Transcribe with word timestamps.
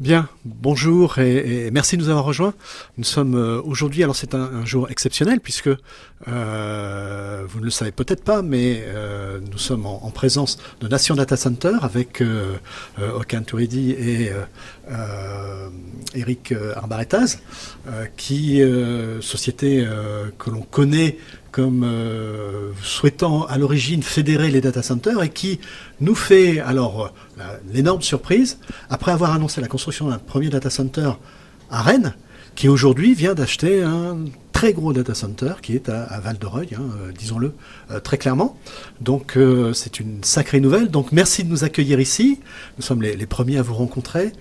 Bien, 0.00 0.28
bonjour 0.44 1.18
et, 1.18 1.72
merci 1.72 1.96
de 1.96 2.02
nous 2.02 2.08
avoir 2.08 2.24
rejoints. 2.24 2.54
Nous 2.98 3.04
sommes 3.04 3.34
euh, 3.34 3.60
aujourd'hui, 3.62 4.04
alors 4.04 4.14
c'est 4.14 4.32
un, 4.32 4.64
jour 4.64 4.88
exceptionnel 4.90 5.40
puisque 5.40 5.70
euh, 6.28 7.44
vous 7.48 7.58
ne 7.58 7.64
le 7.64 7.70
savez 7.72 7.90
peut-être 7.90 8.22
pas, 8.22 8.42
mais 8.42 8.84
euh, 8.86 9.40
nous 9.50 9.58
sommes 9.58 9.86
en, 9.86 10.08
présence 10.10 10.58
de 10.80 10.86
Nation 10.86 11.16
Data 11.16 11.36
Center 11.36 11.72
avec 11.82 12.22
Okan 13.16 13.42
Touridi 13.42 13.90
et 13.90 14.30
Eric 16.14 16.54
Arbaretaz, 16.76 17.40
qui 18.16 18.62
société 19.20 19.84
que 20.38 20.50
l'on 20.50 20.62
connaît 20.62 21.18
comme 21.58 21.82
euh, 21.82 22.70
souhaitant 22.84 23.44
à 23.46 23.58
l'origine 23.58 24.04
fédérer 24.04 24.48
les 24.48 24.60
data 24.60 24.80
centers 24.80 25.20
et 25.24 25.28
qui 25.28 25.58
nous 26.00 26.14
fait 26.14 26.60
alors 26.60 27.12
l'énorme 27.72 28.00
surprise, 28.00 28.60
après 28.90 29.10
avoir 29.10 29.32
annoncé 29.32 29.60
la 29.60 29.66
construction 29.66 30.08
d'un 30.08 30.18
premier 30.18 30.50
data 30.50 30.70
center 30.70 31.10
à 31.68 31.82
Rennes, 31.82 32.14
qui 32.54 32.68
aujourd'hui 32.68 33.12
vient 33.12 33.34
d'acheter 33.34 33.82
un 33.82 34.18
très 34.58 34.72
gros 34.72 34.92
data 34.92 35.14
center 35.14 35.52
qui 35.62 35.76
est 35.76 35.88
à, 35.88 36.18
Val 36.18 36.36
de 36.36 36.46
Reuil, 36.46 36.70
hein, 36.74 36.82
euh, 36.82 37.12
disons-le 37.16 37.52
euh, 37.92 38.00
très 38.00 38.18
clairement. 38.18 38.58
Donc 39.00 39.36
euh, 39.36 39.72
c'est 39.72 40.00
une 40.00 40.24
sacrée 40.24 40.58
nouvelle. 40.58 40.90
Donc 40.90 41.12
merci 41.12 41.44
de 41.44 41.48
nous 41.48 41.62
accueillir 41.62 42.00
ici. 42.00 42.40
Nous 42.76 42.82
sommes 42.82 43.00
les, 43.00 43.26
premiers 43.26 43.58
à 43.58 43.62
vous 43.62 43.74
rencontrer. 43.74 44.32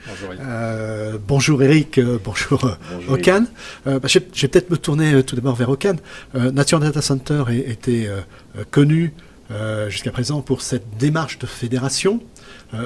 Bonjour 1.28 1.62
Eric. 1.62 2.00
bonjour, 2.26 2.78
bonjour 2.92 3.14
Okan. 3.14 3.46
Bah, 3.86 4.00
je, 4.06 4.18
vais 4.18 4.48
peut-être 4.48 4.72
me 4.72 4.78
tourner 4.78 5.22
tout 5.22 5.36
d'abord 5.36 5.56
vers 5.56 5.70
Okan. 5.70 5.98
Nature 6.34 6.80
Data 6.80 7.04
Center 7.04 7.44
était 7.52 8.10
connu 8.72 9.14
jusqu'à 9.90 10.12
présent 10.12 10.42
pour 10.42 10.62
cette 10.62 10.98
démarche 10.98 11.40
de 11.40 11.46
fédération. 11.46 12.22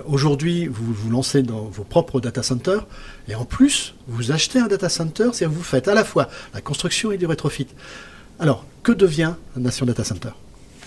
Aujourd'hui, 0.06 0.68
vous 0.68 0.94
vous 0.94 1.10
lancez 1.10 1.42
dans 1.42 1.62
vos 1.62 1.84
propres 1.84 2.22
data 2.22 2.44
centers. 2.44 2.86
Et 3.28 3.36
en 3.36 3.46
plus, 3.46 3.96
vous 4.08 4.32
achetez 4.32 4.60
un 4.60 4.68
data 4.68 4.90
center, 4.90 5.30
c'est-à-dire 5.34 5.58
vous 5.58 5.64
faites 5.64 5.88
à 5.88 5.96
la 5.96 6.04
fois 6.04 6.30
la 6.54 6.62
construction 6.62 7.12
et 7.12 7.18
du 7.18 7.26
rétrofit. 7.26 7.68
Alors, 8.40 8.66
que 8.84 8.92
devient 8.92 9.34
Nation 9.56 9.86
Data 9.86 10.04
Center? 10.04 10.30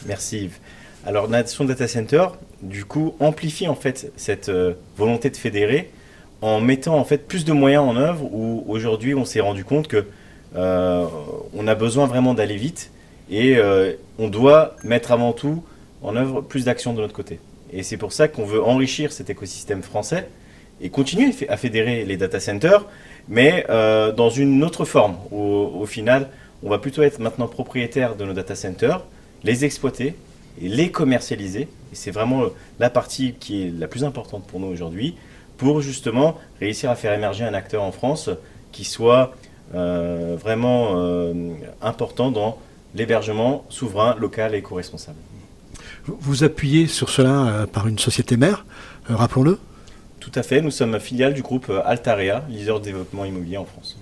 Merci 0.06 0.44
Yves. 0.44 0.58
Alors, 1.06 1.28
Nation 1.28 1.64
Data 1.64 1.86
Center, 1.86 2.26
du 2.62 2.84
coup, 2.84 3.14
amplifie 3.20 3.68
en 3.68 3.74
fait 3.74 4.10
cette 4.16 4.48
euh, 4.48 4.74
volonté 4.96 5.30
de 5.30 5.36
fédérer 5.36 5.92
en 6.40 6.60
mettant 6.60 6.98
en 6.98 7.04
fait 7.04 7.28
plus 7.28 7.44
de 7.44 7.52
moyens 7.52 7.84
en 7.84 7.96
œuvre 7.96 8.24
où 8.24 8.64
aujourd'hui 8.68 9.14
on 9.14 9.24
s'est 9.24 9.40
rendu 9.40 9.64
compte 9.64 9.86
que 9.86 10.04
euh, 10.56 11.06
on 11.54 11.66
a 11.68 11.74
besoin 11.74 12.06
vraiment 12.06 12.34
d'aller 12.34 12.56
vite 12.56 12.90
et 13.30 13.56
euh, 13.56 13.92
on 14.18 14.28
doit 14.28 14.76
mettre 14.84 15.12
avant 15.12 15.32
tout 15.32 15.62
en 16.02 16.16
œuvre 16.16 16.40
plus 16.42 16.64
d'actions 16.64 16.92
de 16.92 17.00
notre 17.00 17.14
côté. 17.14 17.40
Et 17.72 17.82
c'est 17.82 17.96
pour 17.96 18.12
ça 18.12 18.28
qu'on 18.28 18.44
veut 18.44 18.62
enrichir 18.62 19.12
cet 19.12 19.30
écosystème 19.30 19.82
français 19.82 20.28
et 20.80 20.90
continuer 20.90 21.32
à 21.48 21.56
fédérer 21.56 22.04
les 22.04 22.16
data 22.16 22.40
centers, 22.40 22.84
mais 23.28 23.64
euh, 23.70 24.12
dans 24.12 24.28
une 24.28 24.62
autre 24.62 24.84
forme. 24.84 25.16
au 25.30 25.86
final, 25.86 26.28
on 26.62 26.70
va 26.70 26.78
plutôt 26.78 27.02
être 27.02 27.18
maintenant 27.18 27.46
propriétaire 27.46 28.16
de 28.16 28.24
nos 28.24 28.32
data 28.32 28.54
centers, 28.54 29.02
les 29.44 29.64
exploiter 29.64 30.14
et 30.60 30.68
les 30.68 30.90
commercialiser. 30.90 31.62
Et 31.62 31.94
c'est 31.94 32.10
vraiment 32.10 32.44
la 32.78 32.90
partie 32.90 33.34
qui 33.34 33.64
est 33.64 33.70
la 33.70 33.88
plus 33.88 34.04
importante 34.04 34.46
pour 34.46 34.60
nous 34.60 34.68
aujourd'hui, 34.68 35.14
pour 35.56 35.80
justement 35.80 36.36
réussir 36.60 36.90
à 36.90 36.96
faire 36.96 37.12
émerger 37.12 37.44
un 37.44 37.54
acteur 37.54 37.82
en 37.82 37.92
France 37.92 38.30
qui 38.72 38.84
soit 38.84 39.34
euh, 39.74 40.36
vraiment 40.38 40.96
important 41.80 42.30
dans 42.30 42.58
l'hébergement 42.94 43.64
souverain, 43.68 44.16
local 44.18 44.54
et 44.54 44.58
éco-responsable. 44.58 45.18
Vous 46.06 46.44
appuyez 46.44 46.86
sur 46.86 47.10
cela 47.10 47.66
par 47.72 47.86
une 47.88 47.98
société 47.98 48.36
mère, 48.36 48.66
rappelons-le? 49.06 49.58
Tout 50.20 50.32
à 50.34 50.42
fait, 50.42 50.60
nous 50.60 50.70
sommes 50.70 50.98
filiale 51.00 51.34
du 51.34 51.42
groupe 51.42 51.70
Altarea, 51.84 52.44
leader 52.48 52.80
de 52.80 52.84
développement 52.84 53.24
immobilier 53.24 53.56
en 53.56 53.64
France. 53.64 53.98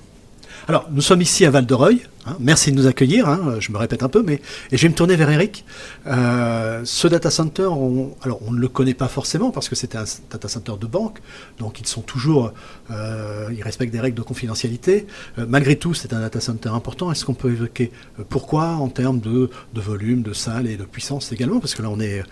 Alors, 0.68 0.88
nous 0.90 1.00
sommes 1.00 1.20
ici 1.20 1.44
à 1.44 1.50
Val 1.50 1.66
de 1.66 1.74
Reuil. 1.74 2.02
Hein. 2.24 2.36
merci 2.38 2.70
de 2.70 2.76
nous 2.76 2.86
accueillir. 2.86 3.28
Hein. 3.28 3.56
je 3.58 3.72
me 3.72 3.78
répète 3.78 4.02
un 4.02 4.08
peu, 4.08 4.22
mais 4.22 4.40
et 4.70 4.76
je 4.76 4.82
vais 4.82 4.88
me 4.88 4.94
tourner 4.94 5.16
vers 5.16 5.28
Eric. 5.30 5.64
Euh, 6.06 6.82
ce 6.84 7.08
data 7.08 7.30
center, 7.30 7.66
on, 7.66 8.14
ne 8.50 8.58
le 8.58 8.68
connaît 8.68 8.94
pas 8.94 9.08
forcément 9.08 9.50
parce 9.50 9.68
que 9.68 9.74
c'était 9.74 9.98
un 9.98 10.04
data 10.30 10.48
center 10.48 10.74
de 10.80 10.86
banque, 10.86 11.18
donc 11.58 11.80
ils 11.80 11.86
sont 11.86 12.02
toujours, 12.02 12.52
euh, 12.90 13.48
respectent 13.62 13.92
des 13.92 14.00
règles 14.00 14.16
de 14.16 14.22
confidentialité. 14.22 15.06
Euh, 15.38 15.46
malgré 15.48 15.76
tout, 15.76 15.94
c'est 15.94 16.12
un 16.12 16.20
data 16.20 16.40
center 16.40 16.68
important. 16.68 17.10
Est-ce 17.10 17.24
qu'on 17.24 17.34
peut 17.34 17.50
évoquer 17.50 17.90
pourquoi 18.28 18.68
en 18.68 18.88
termes 18.88 19.20
de, 19.20 19.50
volume, 19.74 20.22
de 20.22 20.32
salle 20.32 20.68
et 20.68 20.76
de 20.76 20.84
puissance 20.84 21.32
également? 21.32 21.58
Parce 21.58 21.74
que 21.74 21.82
là, 21.82 21.90
on 21.90 22.00
est, 22.00 22.22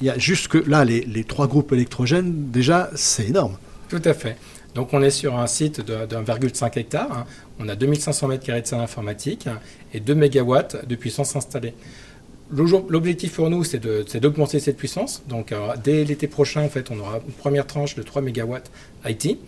il 0.00 0.06
y, 0.06 0.10
a 0.10 0.18
juste 0.18 0.48
que 0.48 0.58
là, 0.58 0.84
les, 0.84 1.24
trois 1.24 1.48
groupes 1.48 1.72
électrogènes, 1.72 2.50
déjà, 2.50 2.90
c'est 2.94 3.26
énorme. 3.26 3.56
Tout 3.88 4.02
à 4.04 4.14
fait. 4.14 4.36
Donc 4.74 4.94
on 4.94 5.02
est 5.02 5.10
sur 5.10 5.38
un 5.38 5.46
site 5.46 5.84
de, 5.84 5.94
1,5 5.94 6.78
hectare. 6.78 7.26
On 7.62 7.68
a 7.68 7.76
2500 7.76 8.28
m2 8.28 8.60
de 8.60 8.66
salle 8.66 8.80
informatique 8.80 9.48
et 9.94 10.00
2 10.00 10.14
MW 10.14 10.56
de 10.86 10.96
puissance 10.96 11.36
installée. 11.36 11.74
L'objectif 12.50 13.34
pour 13.34 13.48
nous, 13.48 13.62
c'est 13.64 13.78
d'augmenter 13.78 14.58
cette 14.58 14.76
puissance. 14.76 15.22
Donc 15.28 15.52
euh, 15.52 15.74
dès 15.82 16.04
l'été 16.04 16.26
prochain, 16.26 16.62
en 16.62 16.68
fait, 16.68 16.90
on 16.90 16.98
aura 16.98 17.20
une 17.26 17.32
première 17.32 17.66
tranche 17.66 17.94
de 17.94 18.02
3 18.02 18.22
MW 18.22 18.56
IT 19.06 19.38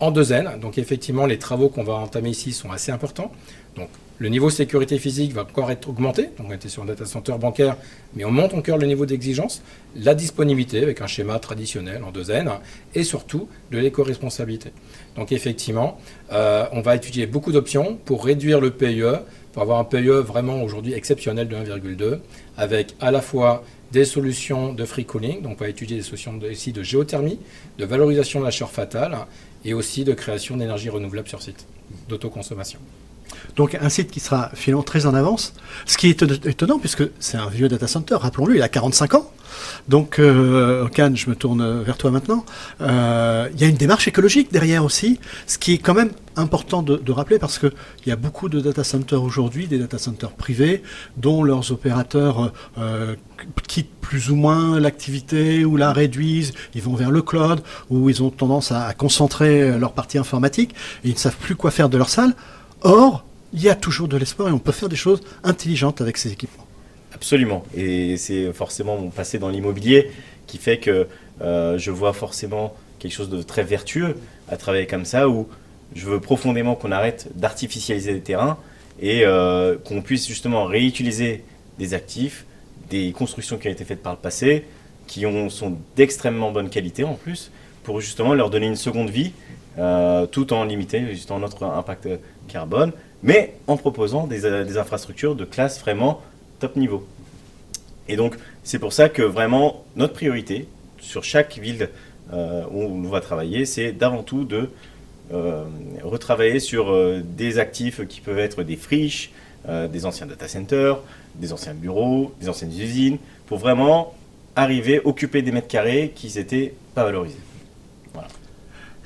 en 0.00 0.10
deux 0.10 0.32
N. 0.32 0.58
Donc 0.60 0.76
effectivement, 0.76 1.26
les 1.26 1.38
travaux 1.38 1.68
qu'on 1.68 1.84
va 1.84 1.94
entamer 1.94 2.30
ici 2.30 2.52
sont 2.52 2.70
assez 2.72 2.90
importants. 2.90 3.30
Le 4.22 4.28
niveau 4.28 4.50
sécurité 4.50 4.98
physique 4.98 5.32
va 5.32 5.42
encore 5.42 5.72
être 5.72 5.88
augmenté. 5.88 6.30
Donc 6.38 6.46
on 6.48 6.52
était 6.52 6.68
sur 6.68 6.84
un 6.84 6.86
data 6.86 7.04
center 7.04 7.34
bancaire, 7.40 7.76
mais 8.14 8.24
on 8.24 8.30
monte 8.30 8.54
encore 8.54 8.78
le 8.78 8.86
niveau 8.86 9.04
d'exigence. 9.04 9.64
La 9.96 10.14
disponibilité 10.14 10.80
avec 10.80 11.00
un 11.00 11.08
schéma 11.08 11.40
traditionnel 11.40 12.04
en 12.04 12.12
deux 12.12 12.30
N 12.30 12.48
et 12.94 13.02
surtout 13.02 13.48
de 13.72 13.78
l'éco-responsabilité. 13.78 14.70
Donc 15.16 15.32
effectivement, 15.32 15.98
euh, 16.30 16.66
on 16.70 16.82
va 16.82 16.94
étudier 16.94 17.26
beaucoup 17.26 17.50
d'options 17.50 17.98
pour 18.04 18.24
réduire 18.24 18.60
le 18.60 18.70
PIE, 18.70 19.02
pour 19.52 19.62
avoir 19.62 19.80
un 19.80 19.84
PIE 19.84 20.06
vraiment 20.06 20.62
aujourd'hui 20.62 20.92
exceptionnel 20.92 21.48
de 21.48 21.56
1,2, 21.56 22.20
avec 22.56 22.94
à 23.00 23.10
la 23.10 23.22
fois 23.22 23.64
des 23.90 24.04
solutions 24.04 24.72
de 24.72 24.84
free 24.84 25.04
cooling, 25.04 25.42
donc 25.42 25.56
on 25.60 25.64
va 25.64 25.68
étudier 25.68 25.96
des 25.96 26.04
solutions 26.04 26.38
ici 26.48 26.70
de 26.70 26.84
géothermie, 26.84 27.40
de 27.76 27.84
valorisation 27.84 28.38
de 28.38 28.44
la 28.44 28.52
chaleur 28.52 28.70
fatale 28.70 29.18
et 29.64 29.74
aussi 29.74 30.04
de 30.04 30.12
création 30.12 30.56
d'énergie 30.56 30.90
renouvelable 30.90 31.28
sur 31.28 31.42
site, 31.42 31.66
d'autoconsommation. 32.08 32.78
Donc 33.56 33.76
un 33.80 33.88
site 33.88 34.10
qui 34.10 34.20
sera 34.20 34.50
finalement 34.54 34.82
très 34.82 35.06
en 35.06 35.14
avance, 35.14 35.54
ce 35.86 35.96
qui 35.96 36.08
est 36.08 36.22
étonnant 36.46 36.78
puisque 36.78 37.04
c'est 37.18 37.36
un 37.36 37.48
vieux 37.48 37.68
data 37.68 37.86
center, 37.86 38.16
rappelons-le, 38.16 38.56
il 38.56 38.62
a 38.62 38.68
45 38.68 39.14
ans. 39.14 39.30
Donc, 39.88 40.18
euh, 40.18 40.86
je 41.14 41.30
me 41.30 41.34
tourne 41.34 41.82
vers 41.82 41.96
toi 41.96 42.10
maintenant. 42.10 42.44
Euh, 42.80 43.48
il 43.54 43.60
y 43.60 43.64
a 43.64 43.68
une 43.68 43.76
démarche 43.76 44.08
écologique 44.08 44.52
derrière 44.52 44.84
aussi, 44.84 45.18
ce 45.46 45.58
qui 45.58 45.74
est 45.74 45.78
quand 45.78 45.94
même 45.94 46.10
important 46.36 46.82
de, 46.82 47.12
rappeler 47.12 47.38
parce 47.38 47.58
qu'il 47.58 47.72
y 48.06 48.10
a 48.10 48.16
beaucoup 48.16 48.48
de 48.48 48.60
data 48.60 48.84
centers 48.84 49.22
aujourd'hui, 49.22 49.66
des 49.66 49.78
data 49.78 49.98
centers 49.98 50.30
privés, 50.30 50.82
dont 51.18 51.42
leurs 51.42 51.72
opérateurs 51.72 52.52
euh, 52.78 53.16
quittent 53.68 53.92
plus 54.00 54.30
ou 54.30 54.36
moins 54.36 54.80
l'activité 54.80 55.64
ou 55.64 55.76
la 55.76 55.92
réduisent, 55.92 56.52
ils 56.74 56.82
vont 56.82 56.94
vers 56.94 57.10
le 57.10 57.20
cloud, 57.20 57.60
ou 57.90 58.08
ils 58.08 58.22
ont 58.22 58.30
tendance 58.30 58.72
à, 58.72 58.86
à 58.86 58.94
concentrer 58.94 59.78
leur 59.78 59.92
partie 59.92 60.16
informatique 60.16 60.74
et 61.04 61.08
ils 61.08 61.14
ne 61.14 61.18
savent 61.18 61.36
plus 61.36 61.54
quoi 61.54 61.70
faire 61.70 61.90
de 61.90 61.98
leur 61.98 62.08
salle. 62.08 62.34
Or, 62.82 63.24
il 63.52 63.62
y 63.62 63.68
a 63.68 63.74
toujours 63.74 64.08
de 64.08 64.16
l'espoir 64.16 64.48
et 64.48 64.52
on 64.52 64.58
peut 64.58 64.72
faire 64.72 64.88
des 64.88 64.96
choses 64.96 65.20
intelligentes 65.44 66.00
avec 66.00 66.16
ces 66.16 66.32
équipements. 66.32 66.66
Absolument. 67.14 67.64
Et 67.76 68.16
c'est 68.16 68.52
forcément 68.52 68.96
mon 68.96 69.10
passé 69.10 69.38
dans 69.38 69.48
l'immobilier 69.48 70.10
qui 70.46 70.58
fait 70.58 70.78
que 70.78 71.06
euh, 71.40 71.78
je 71.78 71.90
vois 71.90 72.12
forcément 72.12 72.74
quelque 72.98 73.12
chose 73.12 73.30
de 73.30 73.42
très 73.42 73.62
vertueux 73.62 74.16
à 74.48 74.56
travailler 74.56 74.86
comme 74.86 75.04
ça, 75.04 75.28
où 75.28 75.48
je 75.94 76.06
veux 76.06 76.20
profondément 76.20 76.74
qu'on 76.74 76.92
arrête 76.92 77.28
d'artificialiser 77.34 78.12
les 78.12 78.20
terrains 78.20 78.58
et 79.00 79.24
euh, 79.24 79.76
qu'on 79.84 80.02
puisse 80.02 80.26
justement 80.26 80.64
réutiliser 80.64 81.44
des 81.78 81.94
actifs, 81.94 82.46
des 82.90 83.12
constructions 83.12 83.58
qui 83.58 83.68
ont 83.68 83.72
été 83.72 83.84
faites 83.84 84.02
par 84.02 84.12
le 84.12 84.18
passé, 84.18 84.64
qui 85.06 85.26
ont, 85.26 85.50
sont 85.50 85.76
d'extrêmement 85.96 86.52
bonne 86.52 86.70
qualité 86.70 87.04
en 87.04 87.14
plus, 87.14 87.50
pour 87.82 88.00
justement 88.00 88.34
leur 88.34 88.50
donner 88.50 88.66
une 88.66 88.76
seconde 88.76 89.10
vie, 89.10 89.32
euh, 89.78 90.26
tout 90.26 90.52
en 90.52 90.64
limitant 90.64 91.06
justement 91.10 91.38
notre 91.38 91.64
impact 91.64 92.06
carbone 92.46 92.92
mais 93.22 93.54
en 93.66 93.78
proposant 93.78 94.28
euh, 94.30 94.64
des, 94.64 94.76
infrastructures 94.76 95.34
de 95.34 95.46
classe 95.46 95.80
vraiment 95.80 96.20
top 96.58 96.76
niveau. 96.76 97.06
Et 98.06 98.16
donc, 98.16 98.36
c'est 98.64 98.78
pour 98.78 98.92
ça 98.92 99.08
que 99.08 99.22
vraiment, 99.22 99.84
notre 99.96 100.12
priorité 100.12 100.68
sur 101.00 101.24
chaque 101.24 101.56
ville 101.56 101.88
euh, 102.34 102.64
où 102.70 102.82
on 102.82 103.08
va 103.08 103.22
travailler, 103.22 103.64
c'est 103.64 103.92
d'avant 103.92 104.22
tout 104.22 104.44
de 104.44 104.68
retravailler 106.02 106.60
sur 106.60 106.94
des 107.22 107.58
actifs 107.58 108.06
qui 108.06 108.20
peuvent 108.20 108.38
être 108.38 108.62
des 108.64 108.76
friches, 108.76 109.30
des 109.66 110.04
anciens 110.04 110.26
data 110.26 110.46
centers, 110.46 110.98
des 111.36 111.54
anciens 111.54 111.72
bureaux, 111.72 112.34
des 112.38 112.50
anciennes 112.50 112.78
usines, 112.78 113.16
pour 113.46 113.56
vraiment 113.56 114.12
arriver 114.56 114.98
à 114.98 115.06
occuper 115.06 115.40
des 115.40 115.50
mètres 115.50 115.68
carrés 115.68 116.12
qui 116.14 116.30
n'étaient 116.36 116.74
pas 116.94 117.04
valorisés. 117.04 117.38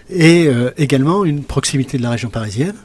Et 0.09 0.49
également 0.77 1.25
une 1.25 1.43
proximité 1.43 1.99
de 1.99 2.03
la 2.03 2.11
région 2.11 2.31
parisienne 2.31 2.77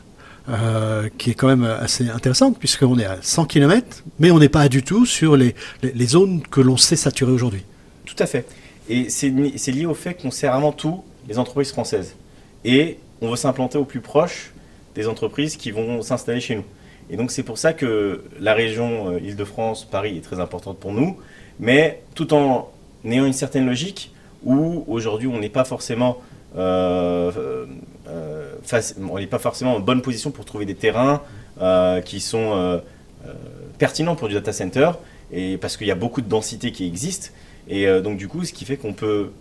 euh, 0.50 1.08
qui 1.20 1.30
est 1.30 1.34
quand 1.36 1.48
même 1.48 1.64
assez 1.64 2.10
intéressante, 2.10 2.58
puisqu'on 2.58 2.98
est 2.98 3.06
à 3.06 3.18
100 3.22 3.46
km, 3.46 4.04
mais 4.20 4.32
on 4.32 4.40
n'est 4.40 4.50
pas 4.50 4.68
du 4.70 4.82
tout 4.82 5.06
sur 5.06 5.38
les, 5.38 5.54
les, 5.84 6.06
zones 6.08 6.42
que 6.42 6.60
l'on 6.62 6.78
sait 6.78 6.96
saturer 6.96 7.32
aujourd'hui. 7.32 7.64
Tout 8.06 8.16
à 8.18 8.26
fait. 8.26 8.48
Et 8.90 9.10
c'est 9.10 9.30
lié 9.30 9.86
au 9.86 9.94
fait 9.94 10.16
qu'on 10.16 10.32
sert 10.32 10.56
avant 10.56 10.72
tout 10.72 11.04
les 11.30 11.38
entreprises 11.38 11.72
françaises. 11.72 12.16
et 12.66 12.98
on 13.22 13.30
veut 13.30 13.36
s'implanter 13.36 13.78
au 13.78 13.86
plus 13.86 14.02
proche 14.02 14.52
des 14.96 15.08
entreprises 15.08 15.58
qui 15.58 15.70
vont 15.70 16.02
s'installer 16.02 16.42
chez 16.42 16.56
nous. 16.56 16.66
Et 17.12 17.18
donc 17.18 17.30
c'est 17.30 17.44
pour 17.44 17.60
ça 17.60 17.74
que 17.74 18.24
la 18.40 18.56
région 18.56 19.12
euh, 19.12 19.20
Île-de-France, 19.20 19.86
Paris 19.86 20.18
est 20.18 20.22
très 20.22 20.40
importante 20.40 20.80
pour 20.80 20.92
nous, 20.92 21.18
mais 21.60 22.02
tout 22.16 22.34
en 22.34 22.72
ayant 23.06 23.26
une 23.26 23.34
certaine 23.34 23.68
logique 23.68 24.12
où 24.44 24.84
aujourd'hui 24.88 25.28
on 25.28 25.40
n'est 25.40 25.50
pas 25.50 25.66
forcément 25.66 26.18
euh, 26.18 26.18
euh, 26.18 26.31
on 26.56 27.66
n'est 29.18 29.28
pas 29.28 29.40
forcément 29.40 29.76
en 29.76 29.80
bonne 29.80 30.02
position 30.02 30.32
pour 30.32 30.46
trouver 30.46 30.66
des 30.66 30.76
terrains 30.76 31.22
qui 32.06 32.20
sont 32.20 32.82
pertinents 33.78 34.16
pour 34.16 34.28
du 34.28 34.34
data 34.34 34.54
center 34.54 34.92
et 35.32 35.58
parce 35.58 35.78
qu'il 35.78 35.88
y 35.88 35.92
a 35.92 35.96
beaucoup 35.96 36.22
de 36.22 36.28
densité 36.28 36.72
qui 36.72 36.86
existe 36.86 37.34
et 37.68 37.88
donc 38.02 38.18
du 38.18 38.28
coup 38.28 38.44
ce 38.44 38.54
qui 38.54 38.66
fait 38.66 38.78
qu'on 38.78 38.94
peut 38.94 39.32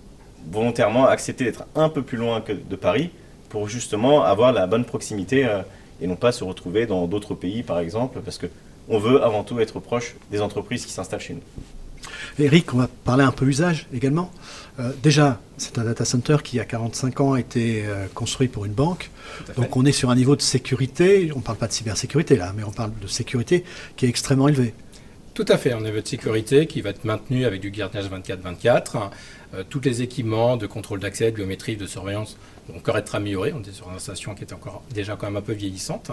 volontairement 0.51 1.07
accepter 1.07 1.45
d'être 1.45 1.65
un 1.75 1.89
peu 1.89 2.03
plus 2.03 2.19
loin 2.19 2.41
que 2.41 2.53
de 2.53 2.77
Paris 2.77 3.11
pour 3.51 3.69
justement 3.69 4.23
avoir 4.23 4.53
la 4.53 4.67
bonne 4.67 4.85
proximité 4.85 5.45
euh, 5.45 5.61
et 6.01 6.07
non 6.07 6.17
pas 6.17 6.33
se 6.33 6.45
retrouver 6.45 6.87
dans 6.87 7.07
d'autres 7.07 7.35
pays 7.35 7.63
par 7.63 7.79
exemple 7.81 8.21
parce 8.25 8.39
que 8.39 8.47
on 8.89 8.99
veut 8.99 9.23
avant 9.23 9.45
tout 9.45 9.61
être 9.61 9.79
proche 9.79 10.15
des 10.31 10.41
entreprises 10.41 10.87
qui 10.87 10.93
s'installent 10.93 11.21
chez 11.21 11.35
nous. 11.35 11.43
Eric, 12.39 12.75
on 12.75 12.79
va 12.79 12.89
parler 13.05 13.25
un 13.25 13.33
peu 13.33 13.47
usage 13.47 13.87
également. 13.93 14.33
Euh, 14.79 14.93
déjà, 15.03 15.41
c'est 15.57 15.79
un 15.79 15.85
data 15.85 16.05
center 16.05 16.39
qui, 16.43 16.57
il 16.57 16.59
y 16.59 16.63
a 16.63 16.65
45 16.65 17.21
ans, 17.21 17.33
a 17.35 17.41
été 17.41 17.85
euh, 17.87 18.07
construit 18.15 18.49
pour 18.49 18.65
une 18.65 18.73
banque. 18.73 19.11
Donc 19.57 19.77
on 19.77 19.85
est 19.85 19.93
sur 19.93 20.11
un 20.11 20.17
niveau 20.17 20.37
de 20.37 20.43
sécurité, 20.43 21.31
on 21.35 21.39
ne 21.39 21.43
parle 21.43 21.59
pas 21.59 21.69
de 21.69 21.73
cybersécurité 21.73 22.37
là, 22.37 22.53
mais 22.57 22.65
on 22.65 22.73
parle 22.73 22.93
de 23.01 23.07
sécurité 23.07 23.65
qui 23.97 24.07
est 24.07 24.09
extrêmement 24.09 24.49
élevé. 24.49 24.75
Tout 25.35 25.45
à 25.49 25.57
fait, 25.57 25.73
un 25.73 25.81
niveau 25.81 26.01
de 26.01 26.07
sécurité 26.07 26.67
qui 26.67 26.81
va 26.81 26.91
être 26.91 27.05
maintenu 27.05 27.45
avec 27.45 27.61
du 27.61 27.71
gardiennage 27.71 28.11
24-24. 28.11 29.11
Euh, 29.55 29.63
tous 29.69 29.81
les 29.81 30.03
équipements 30.03 30.57
de 30.57 30.67
contrôle 30.67 31.01
d'accès, 31.01 31.31
de 31.31 31.37
biométrie, 31.37 31.77
de 31.77 31.87
surveillance 31.87 32.37
encore 32.77 32.99
être 32.99 33.15
améliorés. 33.15 33.53
On 33.53 33.63
est 33.63 33.73
sur 33.73 33.91
une 33.91 33.99
station 33.99 34.35
qui 34.35 34.45
est 34.45 34.55
déjà 34.93 35.17
quand 35.17 35.27
même 35.27 35.37
un 35.37 35.43
peu 35.43 35.53
vieillissante. 35.53 36.11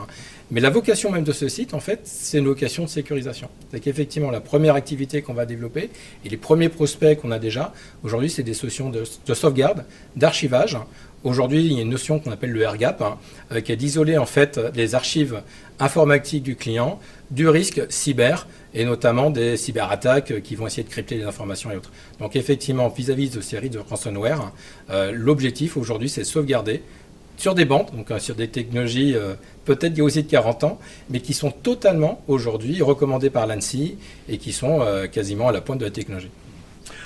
Mais 0.51 0.61
la 0.61 0.69
vocation 0.69 1.11
même 1.11 1.23
de 1.23 1.31
ce 1.31 1.47
site, 1.47 1.73
en 1.73 1.79
fait, 1.79 2.01
c'est 2.03 2.39
une 2.39 2.45
vocation 2.45 2.83
de 2.83 2.89
sécurisation. 2.89 3.49
C'est 3.71 3.79
qu'effectivement, 3.79 4.31
la 4.31 4.41
première 4.41 4.75
activité 4.75 5.21
qu'on 5.21 5.33
va 5.33 5.45
développer 5.45 5.89
et 6.25 6.29
les 6.29 6.37
premiers 6.37 6.69
prospects 6.69 7.19
qu'on 7.19 7.31
a 7.31 7.39
déjà, 7.39 7.73
aujourd'hui, 8.03 8.29
c'est 8.29 8.43
des 8.43 8.53
solutions 8.53 8.89
de, 8.89 9.03
sauvegarde, 9.33 9.85
d'archivage. 10.15 10.77
Aujourd'hui, 11.23 11.65
il 11.65 11.73
y 11.73 11.79
a 11.79 11.81
une 11.81 11.89
notion 11.89 12.19
qu'on 12.19 12.31
appelle 12.31 12.51
le 12.51 12.61
AirGap, 12.61 13.01
hein, 13.01 13.17
euh, 13.51 13.61
qui 13.61 13.71
est 13.71 13.75
d'isoler 13.75 14.17
en 14.17 14.25
fait 14.25 14.59
les 14.75 14.95
archives 14.95 15.41
informatiques 15.79 16.43
du 16.43 16.55
client 16.55 16.99
du 17.31 17.47
risque 17.47 17.81
cyber 17.89 18.47
et 18.73 18.85
notamment 18.85 19.29
des 19.29 19.57
cyberattaques 19.57 20.41
qui 20.41 20.55
vont 20.55 20.67
essayer 20.67 20.83
de 20.83 20.89
crypter 20.89 21.17
les 21.17 21.23
informations 21.23 21.71
et 21.71 21.75
autres. 21.75 21.91
Donc 22.19 22.35
effectivement, 22.35 22.87
vis-à-vis 22.89 23.29
de 23.29 23.41
séries 23.41 23.69
de 23.69 23.79
ransomware, 23.79 24.51
euh, 24.89 25.11
l'objectif 25.13 25.77
aujourd'hui 25.77 26.09
c'est 26.09 26.21
de 26.21 26.25
sauvegarder 26.25 26.83
sur 27.37 27.53
des 27.53 27.65
bandes, 27.65 27.87
donc 27.93 28.09
euh, 28.11 28.19
sur 28.19 28.35
des 28.35 28.47
technologies 28.47 29.13
euh, 29.15 29.35
peut-être 29.65 29.93
il 29.93 29.97
y 29.97 30.01
a 30.01 30.03
aussi 30.03 30.23
de 30.23 30.29
40 30.29 30.63
ans, 30.63 30.79
mais 31.09 31.19
qui 31.19 31.33
sont 31.33 31.51
totalement 31.51 32.21
aujourd'hui 32.27 32.81
recommandées 32.81 33.29
par 33.29 33.45
l'ANSI 33.45 33.97
et 34.29 34.37
qui 34.37 34.53
sont 34.53 34.79
quasiment 35.11 35.49
à 35.49 35.51
la 35.51 35.61
pointe 35.61 35.79
de 35.79 35.85
la 35.85 35.91
technologie. 35.91 36.29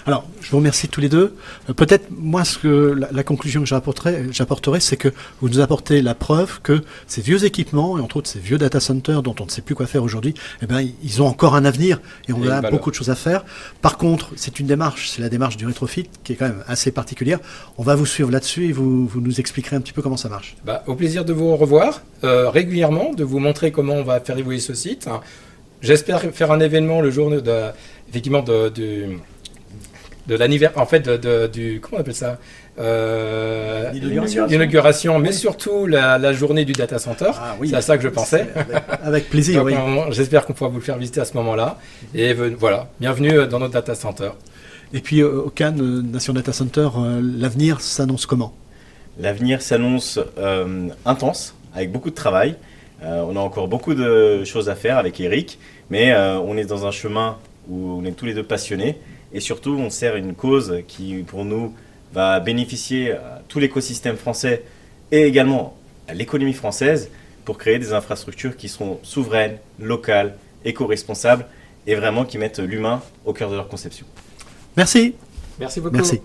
Alors, 0.06 0.26
je 0.42 0.50
vous 0.50 0.58
remercie 0.58 0.88
tous 0.88 1.02
les 1.02 1.10
deux. 1.10 1.36
Euh, 1.70 1.74
peut-être, 1.74 2.08
moi, 2.12 2.44
ce 2.44 2.58
que, 2.58 2.98
la, 3.12 3.24
conclusion 3.24 3.62
que 3.62 3.68
j'apporterai, 3.68 4.80
c'est 4.80 4.98
que 4.98 5.10
vous 5.42 5.50
nous 5.50 5.60
apportez 5.60 6.02
la 6.02 6.16
preuve 6.16 6.62
que 6.62 6.82
ces 7.08 7.22
vieux 7.22 7.46
équipements, 7.46 7.98
et 7.98 8.02
entre 8.02 8.18
autres 8.18 8.30
ces 8.30 8.40
vieux 8.40 8.58
data 8.58 8.80
centers 8.80 9.22
dont 9.22 9.36
on 9.40 9.46
ne 9.46 9.50
sait 9.50 9.62
plus 9.62 9.76
quoi 9.76 9.86
faire 9.86 10.04
aujourd'hui, 10.04 10.34
eh 10.62 10.66
ben, 10.66 10.88
ils 11.04 11.22
ont 11.22 11.28
encore 11.28 11.56
un 11.56 11.66
avenir 11.66 12.00
et 12.28 12.34
on 12.34 12.48
a 12.48 12.62
beaucoup 12.70 12.90
de 12.90 12.96
choses 12.96 13.10
à 13.10 13.16
faire. 13.16 13.46
Par 13.82 13.98
contre, 13.98 14.32
c'est 14.36 14.60
une 14.60 14.68
démarche, 14.68 15.10
c'est 15.10 15.22
la 15.22 15.30
démarche 15.30 15.58
du 15.58 15.66
rétrofit 15.66 16.10
qui 16.24 16.34
est 16.34 16.36
quand 16.36 16.48
même 16.48 16.64
assez 16.68 16.92
particulière. 16.92 17.40
On 17.78 17.84
va 17.84 17.96
vous 17.96 18.06
suivre 18.06 18.32
là-dessus 18.32 18.70
et 18.70 18.72
vous, 18.72 19.08
vous, 19.08 19.22
nous 19.22 19.40
expliquerez 19.40 19.76
un 19.76 19.82
petit 19.82 19.94
peu 19.94 20.02
comment 20.02 20.18
ça 20.18 20.30
marche. 20.30 20.56
Bah, 20.66 20.84
au 20.88 20.96
plaisir 20.96 21.26
de 21.26 21.34
vous 21.34 21.56
revoir 21.56 22.02
euh, 22.24 22.50
régulièrement, 22.50 23.14
de 23.14 23.24
vous 23.24 23.40
montrer 23.40 23.72
comment 23.72 23.94
on 23.94 24.04
va 24.04 24.20
faire 24.20 24.38
évoluer 24.38 24.60
ce 24.60 24.74
site. 24.74 25.08
J'espère 25.82 26.22
faire 26.22 26.52
un 26.52 26.60
événement 26.60 27.02
le 27.02 27.10
jour 27.10 27.30
de, 27.32 27.42
effectivement 28.10 28.44
de, 28.44 28.70
de 28.70 29.18
de 30.28 30.36
l'anniversaire, 30.36 30.82
en 30.82 30.86
fait, 30.86 31.08
de, 31.08 31.48
du, 31.48 31.80
comment 31.82 31.98
on 31.98 32.02
appelle 32.02 32.16
ça? 32.16 32.38
Euh, 32.80 33.92
L'inauguration, 33.92 35.20
mais 35.20 35.32
surtout 35.32 35.86
la, 35.88 36.34
journée 36.34 36.66
du 36.66 36.74
data 36.74 37.00
center. 37.00 37.32
Ah 37.36 37.56
c'est 37.64 37.76
à 37.76 37.82
ça 37.82 37.98
que 37.98 38.04
je 38.04 38.10
pensais. 38.10 38.48
Avec, 39.04 39.30
plaisir, 39.30 39.64
oui. 39.64 39.74
J'espère 40.12 40.46
qu'on 40.46 40.54
pourra 40.54 40.70
vous 40.70 40.78
le 40.78 40.84
faire 40.84 40.98
visiter 40.98 41.22
à 41.22 41.26
ce 41.26 41.36
moment-là. 41.36 41.78
Et 42.16 42.34
voilà, 42.34 42.90
bienvenue 43.00 43.48
dans 43.48 43.60
notre 43.60 43.74
data 43.74 43.96
center. 43.96 44.32
Et 44.94 45.00
puis 45.00 45.24
au 45.24 45.50
Cannes 45.50 45.80
euh, 45.80 46.02
Nation 46.02 46.34
Data 46.34 46.52
Center, 46.52 46.90
euh, 46.98 47.22
l'avenir 47.24 47.80
s'annonce 47.80 48.26
comment? 48.26 48.54
L'avenir 49.20 49.62
s'annonce 49.62 50.20
intense, 51.06 51.56
avec 51.76 51.92
beaucoup 51.92 52.10
de 52.10 52.16
travail. 52.16 52.56
on 53.02 53.36
a 53.36 53.40
encore 53.40 53.68
beaucoup 53.68 53.94
de 53.94 54.44
choses 54.46 54.70
à 54.70 54.76
faire 54.76 54.98
avec 54.98 55.20
Eric, 55.20 55.60
mais 55.90 56.16
on 56.16 56.58
est 56.58 56.66
dans 56.66 56.88
un 56.88 56.92
chemin 56.92 57.38
où 57.70 58.00
on 58.02 58.06
est 58.06 58.12
tous 58.12 58.26
les 58.26 58.34
deux 58.34 58.44
passionnés 58.44 58.98
et 59.34 59.40
surtout, 59.40 59.72
on 59.72 59.90
sert 59.90 60.16
une 60.16 60.34
cause 60.34 60.82
qui, 60.88 61.24
pour 61.28 61.46
nous, 61.46 61.74
va 62.14 62.40
bénéficier 62.40 63.12
à 63.12 63.42
tout 63.48 63.60
l'écosystème 63.60 64.18
français 64.18 64.64
et 65.12 65.24
également 65.24 65.78
à 66.08 66.14
l'économie 66.14 66.54
française 66.54 67.10
pour 67.46 67.58
créer 67.58 67.80
des 67.80 67.94
infrastructures 67.94 68.56
qui 68.58 68.70
seront 68.70 69.00
souveraines, 69.04 69.58
locales, 69.80 70.36
éco-responsables 70.66 71.46
et 71.88 71.96
vraiment 71.96 72.26
qui 72.26 72.38
mettent 72.38 72.60
l'humain 72.60 73.02
au 73.26 73.34
cœur 73.34 73.50
de 73.50 73.56
leur 73.56 73.68
conception. 73.68 74.06
Merci. 74.78 75.16
Merci 75.60 75.82
beaucoup. 75.82 75.96
Merci. 75.96 76.22